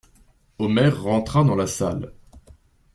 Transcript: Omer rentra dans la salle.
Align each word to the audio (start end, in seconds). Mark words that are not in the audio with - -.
Omer 0.57 0.89
rentra 0.95 1.43
dans 1.43 1.53
la 1.53 1.67
salle. 1.67 2.11